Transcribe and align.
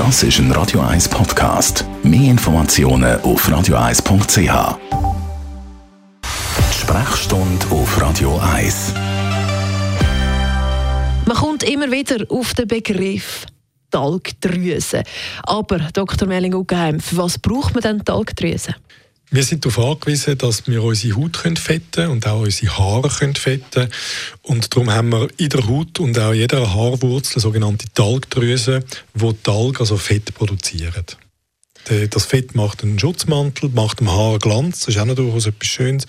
Das 0.00 0.22
ist 0.22 0.38
ein 0.38 0.50
Radio 0.52 0.80
1 0.80 1.10
Podcast. 1.10 1.84
Mehr 2.02 2.30
Informationen 2.30 3.20
auf 3.20 3.46
radio1.ch. 3.46 4.78
Sprechstunde 6.72 7.66
auf 7.68 8.00
Radio 8.00 8.40
1. 8.42 8.94
Man 11.26 11.36
kommt 11.36 11.64
immer 11.64 11.90
wieder 11.90 12.24
auf 12.30 12.54
den 12.54 12.66
Begriff 12.66 13.44
Talgdrüse. 13.90 15.02
Aber 15.42 15.78
Dr. 15.92 16.26
Melling 16.26 16.54
Uggeheim, 16.54 16.98
für 16.98 17.18
was 17.18 17.38
braucht 17.38 17.74
man 17.74 17.82
denn 17.82 18.02
Talgdrüse? 18.02 18.74
Wir 19.32 19.44
sind 19.44 19.64
darauf 19.64 19.78
angewiesen, 19.78 20.36
dass 20.38 20.66
wir 20.66 20.82
unsere 20.82 21.16
Haut 21.16 21.36
fetten 21.36 21.90
können 21.92 22.10
und 22.10 22.26
auch 22.26 22.40
unsere 22.40 22.76
Haare 22.76 23.10
fetten 23.10 23.70
können 23.70 23.90
Und 24.42 24.74
darum 24.74 24.90
haben 24.90 25.10
wir 25.10 25.28
in 25.36 25.48
der 25.50 25.68
Haut 25.68 26.00
und 26.00 26.18
auch 26.18 26.32
in 26.32 26.38
jeder 26.38 26.74
Haarwurzel 26.74 27.40
sogenannte 27.40 27.86
Talgdrüsen, 27.94 28.84
die 29.14 29.32
Talg, 29.44 29.78
also 29.78 29.96
Fett, 29.96 30.34
produzieren. 30.34 31.04
Das 32.10 32.24
Fett 32.26 32.56
macht 32.56 32.82
einen 32.82 32.98
Schutzmantel, 32.98 33.70
macht 33.70 34.00
dem 34.00 34.10
Haar 34.10 34.38
Glanz, 34.38 34.80
das 34.80 34.96
ist 34.96 35.00
auch 35.00 35.14
durchaus 35.14 35.46
etwas 35.46 35.68
Schönes, 35.68 36.06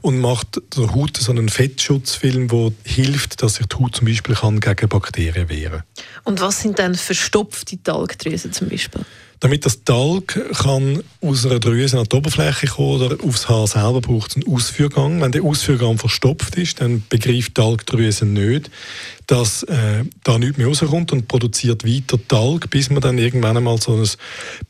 und 0.00 0.18
macht 0.20 0.60
der 0.76 0.92
Haut 0.94 1.18
so 1.18 1.32
einen 1.32 1.50
Fettschutzfilm, 1.50 2.48
der 2.48 2.72
hilft, 2.84 3.42
dass 3.42 3.56
sich 3.56 3.66
die 3.66 3.76
Haut 3.76 3.96
zum 3.96 4.06
Beispiel 4.06 4.34
gegen 4.34 4.88
Bakterien 4.88 5.48
wehren 5.48 5.82
kann. 5.82 5.93
Und 6.24 6.40
was 6.40 6.60
sind 6.60 6.78
dann 6.78 6.94
verstopfte 6.94 7.82
Talgdrüsen 7.82 8.52
zum 8.52 8.68
Beispiel? 8.68 9.02
Damit 9.40 9.66
das 9.66 9.84
Talg 9.84 10.40
kann 10.54 11.02
aus 11.20 11.44
einer 11.44 11.58
Drüse 11.58 11.98
an 11.98 12.06
die 12.10 12.16
Oberfläche 12.16 12.66
kommen 12.66 13.02
oder 13.02 13.22
aufs 13.22 13.46
Haar 13.46 13.66
selber 13.66 14.00
braucht 14.00 14.30
es 14.30 14.36
einen 14.36 14.54
Ausführgang. 14.54 15.20
Wenn 15.20 15.32
der 15.32 15.42
Ausführgang 15.42 15.98
verstopft 15.98 16.56
ist, 16.56 16.80
dann 16.80 17.02
begreift 17.10 17.54
Talgdrüse 17.54 18.24
nicht, 18.24 18.70
dass 19.26 19.62
äh, 19.64 20.04
da 20.22 20.38
nichts 20.38 20.56
mehr 20.56 20.66
rauskommt 20.66 21.12
und 21.12 21.28
produziert 21.28 21.84
weiter 21.84 22.18
Talg, 22.28 22.70
bis 22.70 22.88
man 22.88 23.02
dann 23.02 23.18
irgendwann 23.18 23.56
einmal 23.56 23.78
so 23.80 23.94
ein 23.94 24.08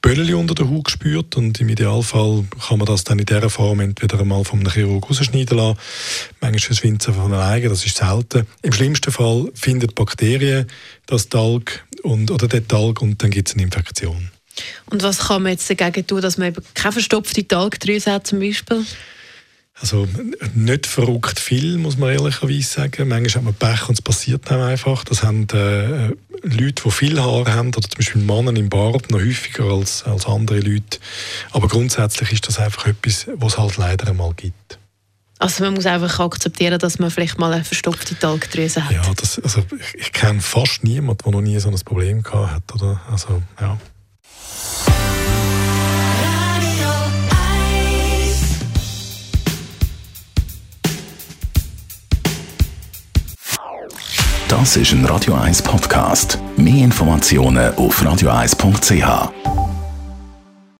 Böllchen 0.00 0.34
unter 0.34 0.54
der 0.54 0.68
Haut 0.68 0.90
spürt 0.90 1.36
und 1.36 1.60
im 1.60 1.68
Idealfall 1.68 2.44
kann 2.66 2.78
man 2.78 2.86
das 2.86 3.04
dann 3.04 3.20
in 3.20 3.26
dieser 3.26 3.50
Form 3.50 3.78
entweder 3.80 4.18
einmal 4.18 4.44
vom 4.44 4.68
Chirurg 4.68 5.08
rausschneiden 5.08 5.56
lassen. 5.56 5.78
Manchmal 6.40 6.60
verschwindet 6.60 7.08
es 7.08 7.14
von 7.14 7.32
alleine, 7.32 7.68
das 7.68 7.86
ist 7.86 7.96
selten. 7.96 8.46
Im 8.62 8.72
schlimmsten 8.72 9.12
Fall 9.12 9.50
findet 9.54 9.94
Bakterien 9.94 10.66
das 11.06 11.28
Talg 11.28 11.84
und, 12.02 12.30
oder 12.30 12.48
den 12.48 12.66
Talg 12.66 13.02
und 13.02 13.22
dann 13.22 13.30
gibt 13.30 13.48
es 13.48 13.54
eine 13.54 13.64
Infektion. 13.64 14.30
Und 14.86 15.02
was 15.02 15.18
kann 15.18 15.42
man 15.42 15.52
jetzt 15.52 15.68
dagegen 15.68 16.06
tun, 16.06 16.20
dass 16.20 16.38
man 16.38 16.48
eben 16.48 16.62
keine 16.74 16.92
verstopfte 16.92 17.46
Talgdrüse 17.46 18.12
hat 18.12 18.26
zum 18.26 18.40
Beispiel? 18.40 18.84
Also 19.80 20.06
nicht 20.54 20.86
verrückt 20.86 21.40
viel, 21.40 21.78
muss 21.78 21.98
man 21.98 22.10
ehrlicherweise 22.10 22.62
sagen. 22.62 23.08
Manchmal 23.08 23.34
hat 23.34 23.42
man 23.42 23.54
Pech 23.54 23.88
und 23.88 23.94
es 23.94 24.02
passiert 24.02 24.42
dann 24.48 24.60
einfach. 24.60 25.02
Das 25.02 25.24
haben 25.24 25.48
äh, 25.52 26.10
Leute, 26.42 26.82
die 26.84 26.90
viel 26.92 27.20
Haare 27.20 27.52
haben, 27.52 27.68
oder 27.68 27.88
zum 27.88 27.98
Beispiel 27.98 28.22
Männer 28.22 28.56
im 28.56 28.68
Bart, 28.68 29.10
noch 29.10 29.18
häufiger 29.18 29.64
als, 29.64 30.04
als 30.04 30.26
andere 30.26 30.60
Leute. 30.60 30.98
Aber 31.50 31.66
grundsätzlich 31.66 32.30
ist 32.32 32.46
das 32.46 32.60
einfach 32.60 32.86
etwas, 32.86 33.26
was 33.34 33.54
es 33.54 33.58
halt 33.58 33.76
leider 33.76 34.06
einmal 34.08 34.32
gibt. 34.34 34.78
Also 35.44 35.62
man 35.62 35.74
muss 35.74 35.84
einfach 35.84 36.20
akzeptieren, 36.20 36.78
dass 36.78 36.98
man 36.98 37.10
vielleicht 37.10 37.38
mal 37.38 37.52
eine 37.52 37.64
verstopfte 37.64 38.18
Talgdrüse 38.18 38.82
hat. 38.82 38.92
Ja, 38.92 39.02
das, 39.14 39.38
also 39.40 39.60
ich, 39.78 39.94
ich 40.00 40.10
kenne 40.10 40.40
fast 40.40 40.84
niemanden, 40.84 41.22
der 41.22 41.32
noch 41.32 41.42
nie 41.42 41.58
so 41.58 41.68
ein 41.68 41.78
Problem 41.84 42.22
gehabt 42.22 42.50
hat. 42.50 42.74
Oder? 42.74 42.98
Also, 43.10 43.42
ja. 43.60 43.76
Das 54.48 54.76
ist 54.78 54.92
ein 54.92 55.04
Radio 55.04 55.34
1 55.34 55.60
Podcast. 55.60 56.38
Mehr 56.56 56.84
Informationen 56.84 57.74
auf 57.74 58.00
radio1.ch. 58.00 59.53